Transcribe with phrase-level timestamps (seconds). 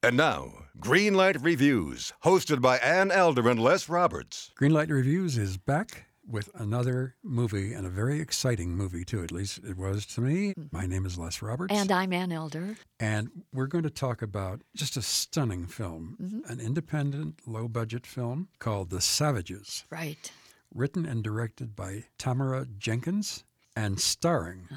[0.00, 4.52] And now, Greenlight Reviews, hosted by Ann Elder and Les Roberts.
[4.56, 9.24] Greenlight Reviews is back with another movie, and a very exciting movie, too.
[9.24, 10.54] At least it was to me.
[10.70, 11.74] My name is Les Roberts.
[11.74, 12.76] And I'm Ann Elder.
[13.00, 16.52] And we're going to talk about just a stunning film, mm-hmm.
[16.52, 20.30] an independent, low budget film called The Savages, Right.
[20.72, 23.42] written and directed by Tamara Jenkins
[23.74, 24.68] and starring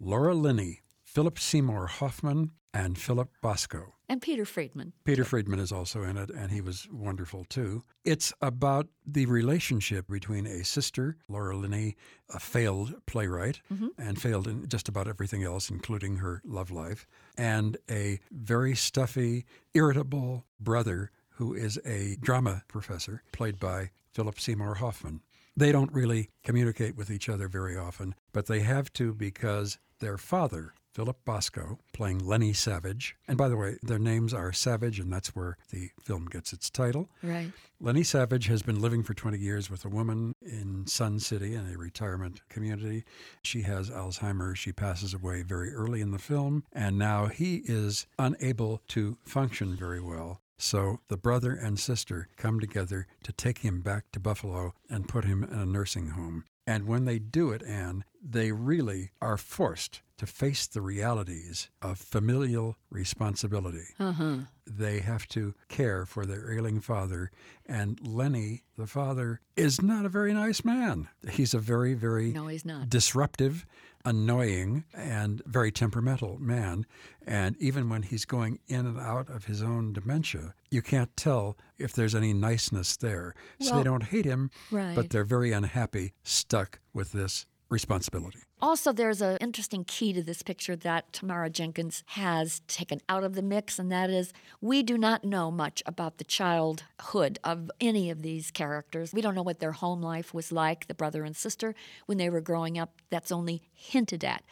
[0.00, 3.94] Laura Linney, Philip Seymour Hoffman, and Philip Bosco.
[4.08, 4.92] And Peter Friedman.
[5.04, 7.82] Peter Friedman is also in it, and he was wonderful too.
[8.04, 11.96] It's about the relationship between a sister, Laura Linney,
[12.32, 13.88] a failed playwright, mm-hmm.
[13.98, 17.06] and failed in just about everything else, including her love life,
[17.38, 24.74] and a very stuffy, irritable brother who is a drama professor, played by Philip Seymour
[24.76, 25.22] Hoffman.
[25.56, 30.18] They don't really communicate with each other very often, but they have to because their
[30.18, 35.12] father, Philip Bosco, playing Lenny Savage, and by the way, their names are Savage, and
[35.12, 37.08] that's where the film gets its title.
[37.22, 37.50] Right.
[37.80, 41.72] Lenny Savage has been living for 20 years with a woman in Sun City in
[41.72, 43.04] a retirement community.
[43.42, 44.58] She has Alzheimer's.
[44.58, 49.74] She passes away very early in the film, and now he is unable to function
[49.74, 50.40] very well.
[50.58, 55.24] So the brother and sister come together to take him back to Buffalo and put
[55.24, 56.44] him in a nursing home.
[56.66, 61.98] And when they do it, Ann, they really are forced to face the realities of
[61.98, 63.86] familial responsibility.
[63.98, 64.36] Uh-huh.
[64.64, 67.32] They have to care for their ailing father.
[67.66, 71.08] And Lenny, the father, is not a very nice man.
[71.28, 72.88] He's a very, very No, he's not.
[72.88, 73.66] disruptive,
[74.04, 76.86] annoying, and very temperamental man.
[77.26, 81.56] And even when he's going in and out of his own dementia, you can't tell
[81.78, 83.34] if there's any niceness there.
[83.60, 84.94] so they don't hate him, Right.
[84.96, 88.40] but they're very unhappy, stuck with this responsibility.
[88.60, 93.34] Also, there's an interesting key to this picture that Tamara Jenkins has taken out of
[93.34, 98.10] the mix, and that is we do not know much about the childhood of any
[98.10, 99.12] of these characters.
[99.14, 101.74] We don't know what their home life was like, the brother and sister,
[102.06, 103.00] when they were growing up.
[103.10, 104.42] That's only hinted at.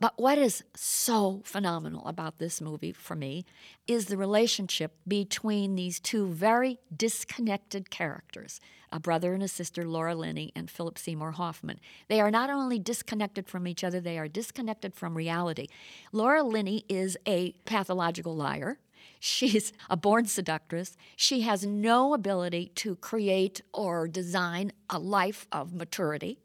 [0.00, 3.44] But what is so phenomenal about this movie for me
[3.86, 8.60] is the relationship between these two very disconnected characters
[8.92, 11.78] a brother and a sister, Laura Linney and Philip Seymour Hoffman.
[12.08, 15.68] They are not only disconnected from each other, they are disconnected from reality.
[16.10, 18.80] Laura Linney is a pathological liar.
[19.20, 20.96] She's a born seductress.
[21.14, 26.40] She has no ability to create or design a life of maturity.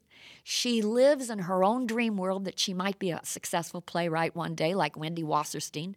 [0.47, 4.53] She lives in her own dream world that she might be a successful playwright one
[4.53, 5.95] day, like Wendy Wasserstein.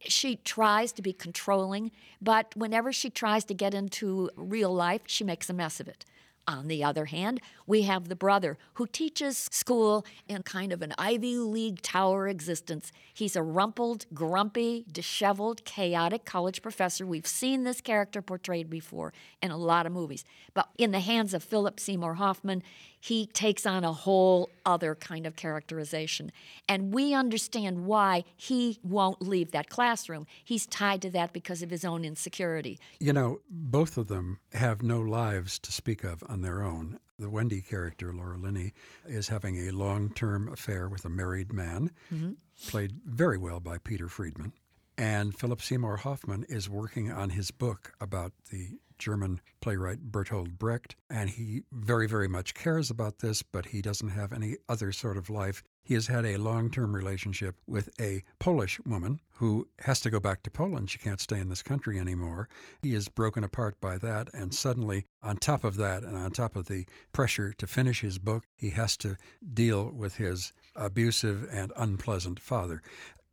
[0.00, 5.24] She tries to be controlling, but whenever she tries to get into real life, she
[5.24, 6.04] makes a mess of it.
[6.48, 10.92] On the other hand, we have the brother who teaches school in kind of an
[10.96, 12.92] Ivy League tower existence.
[13.12, 17.04] He's a rumpled, grumpy, disheveled, chaotic college professor.
[17.04, 20.24] We've seen this character portrayed before in a lot of movies.
[20.54, 22.62] But in the hands of Philip Seymour Hoffman,
[23.06, 26.32] he takes on a whole other kind of characterization.
[26.68, 30.26] And we understand why he won't leave that classroom.
[30.42, 32.80] He's tied to that because of his own insecurity.
[32.98, 36.98] You know, both of them have no lives to speak of on their own.
[37.16, 38.72] The Wendy character, Laura Linney,
[39.06, 42.32] is having a long term affair with a married man, mm-hmm.
[42.66, 44.52] played very well by Peter Friedman.
[44.98, 50.96] And Philip Seymour Hoffman is working on his book about the German playwright Bertolt Brecht.
[51.10, 55.16] And he very, very much cares about this, but he doesn't have any other sort
[55.16, 55.62] of life.
[55.82, 60.18] He has had a long term relationship with a Polish woman who has to go
[60.18, 60.90] back to Poland.
[60.90, 62.48] She can't stay in this country anymore.
[62.82, 64.28] He is broken apart by that.
[64.34, 68.18] And suddenly, on top of that, and on top of the pressure to finish his
[68.18, 69.16] book, he has to
[69.54, 72.82] deal with his abusive and unpleasant father.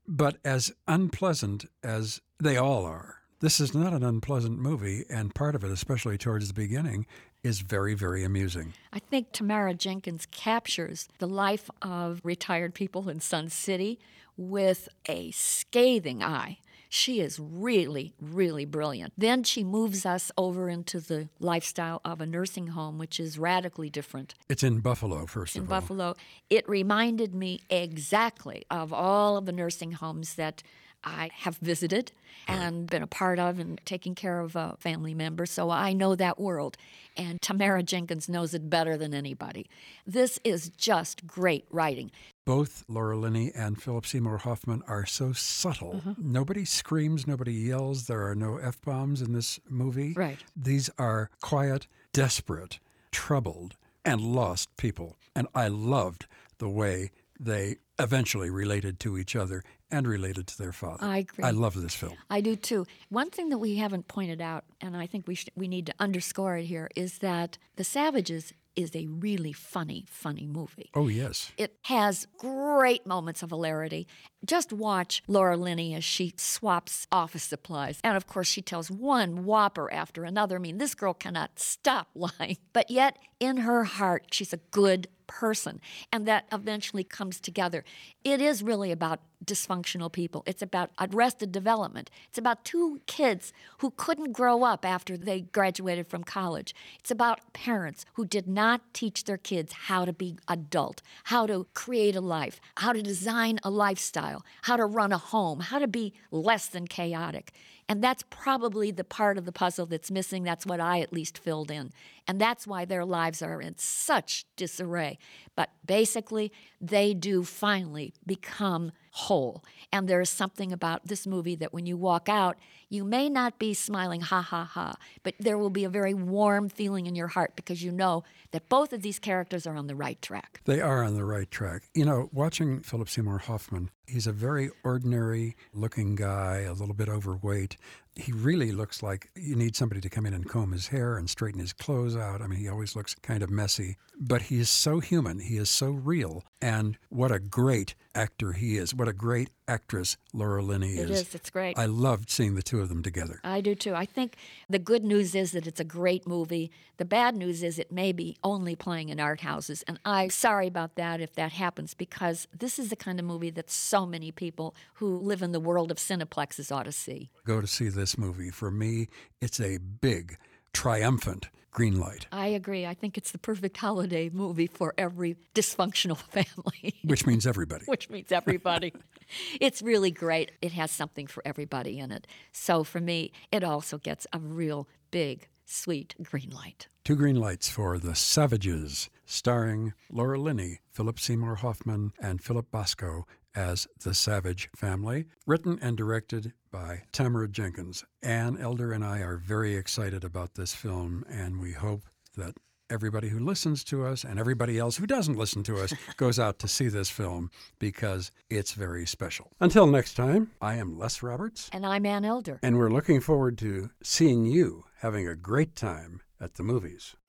[0.08, 5.54] But as unpleasant as they all are, this is not an unpleasant movie, and part
[5.54, 7.06] of it, especially towards the beginning,
[7.44, 8.72] is very, very amusing.
[8.94, 14.00] I think Tamara Jenkins captures the life of retired people in Sun City
[14.38, 16.60] with a scathing eye.
[16.88, 19.12] She is really, really brilliant.
[19.18, 23.90] Then she moves us over into the lifestyle of a nursing home, which is radically
[23.90, 24.36] different.
[24.48, 25.76] It's in Buffalo, first in of all.
[25.76, 26.16] In Buffalo.
[26.50, 30.64] It reminded me exactly of all of the nursing homes that
[31.04, 32.12] I have visited
[32.48, 35.46] and been a part of and taking care of a family member.
[35.46, 36.78] So I know that world.
[37.16, 39.70] And Tamara Jenkins knows it better than anybody.
[40.06, 42.12] This is just great writing.
[42.46, 46.02] Both Laura Linney and Philip Seymour Hoffman are so subtle.
[46.06, 46.32] Mm-hmm.
[46.32, 48.08] Nobody screams, nobody yells.
[48.08, 50.14] There are no F bombs in this movie.
[50.14, 50.40] Right.
[50.56, 52.80] These are quiet, desperate,
[53.12, 55.16] troubled, and lost people.
[55.36, 56.26] And I loved
[56.58, 59.64] the way they eventually related to each other
[59.94, 61.06] and related to their father.
[61.06, 61.44] I agree.
[61.44, 62.16] I love this film.
[62.30, 62.86] I do too.
[63.10, 65.94] One thing that we haven't pointed out, and I think we should, we need to
[66.00, 70.90] underscore it here, is that The Savages is a really funny, funny movie.
[70.96, 71.52] Oh, yes.
[71.58, 74.08] It has great moments of hilarity.
[74.44, 78.00] Just watch Laura Linney as she swaps office supplies.
[78.04, 80.56] And of course, she tells one whopper after another.
[80.56, 82.58] I mean, this girl cannot stop lying.
[82.74, 85.80] But yet, in her heart, she's a good person.
[86.12, 87.84] And that eventually comes together.
[88.24, 90.44] It is really about dysfunctional people.
[90.46, 92.10] It's about arrested development.
[92.30, 96.74] It's about two kids who couldn't grow up after they graduated from college.
[97.00, 101.68] It's about parents who did not teach their kids how to be adult, how to
[101.74, 105.88] create a life, how to design a lifestyle, how to run a home, how to
[105.88, 107.54] be less than chaotic.
[107.90, 110.44] And that's probably the part of the puzzle that's missing.
[110.44, 111.92] That's what I at least filled in.
[112.28, 115.18] And that's why their lives are in such disarray.
[115.56, 119.64] But basically, they do finally become whole.
[119.92, 122.58] And there is something about this movie that when you walk out,
[122.94, 124.94] you may not be smiling, ha ha ha,
[125.24, 128.70] but there will be a very warm feeling in your heart because you know that
[128.70, 130.62] both of these characters are on the right track.
[130.66, 131.90] They are on the right track.
[131.96, 137.10] You know, watching Philip Seymour Hoffman, he's a very ordinary looking guy, a little bit
[137.10, 137.78] overweight.
[138.16, 141.28] He really looks like you need somebody to come in and comb his hair and
[141.28, 142.44] straighten his clothes out.
[142.44, 145.40] I mean, he always looks kind of messy, but he is so human.
[145.40, 146.44] He is so real.
[146.62, 148.94] And what a great actor he is.
[148.94, 151.22] What a great actress Laura Linney It is.
[151.22, 151.78] is, it's great.
[151.78, 153.40] I loved seeing the two of them together.
[153.44, 153.94] I do too.
[153.96, 154.36] I think
[154.70, 156.72] the good news is that it's a great movie.
[156.98, 159.84] The bad news is it may be only playing in art houses.
[159.88, 163.50] And I'm sorry about that if that happens because this is the kind of movie
[163.52, 167.30] that so many people who live in the world of cineplexes ought to see.
[167.46, 168.50] Go to see this movie.
[168.50, 169.08] For me,
[169.42, 170.38] it's a big,
[170.74, 172.86] triumphant green light, I agree.
[172.86, 176.96] I think it's the perfect holiday movie for every dysfunctional family.
[177.04, 177.86] which means everybody.
[177.86, 178.94] which means everybody.
[179.62, 180.52] it's really great.
[180.62, 182.28] It has something for everybody in it.
[182.52, 186.88] So for me, it also gets a real big, sweet green light.
[187.04, 193.26] Two green lights for The Savages, starring Laura Linney, Philip Seymour Hoffman, and Philip Bosco
[193.56, 195.26] as the Savage family.
[195.46, 198.04] Written and directed by Tamara Jenkins.
[198.22, 202.04] Ann Elder and I are very excited about this film, and we hope
[202.36, 202.56] that
[202.90, 206.60] everybody who listens to us and everybody else who doesn't listen to us goes out
[206.60, 209.52] to see this film because it's very special.
[209.60, 212.60] Until next time, I am Les Roberts, And I'm Ann Elder.
[212.62, 217.16] and we're looking forward to seeing you having a great time at the movies.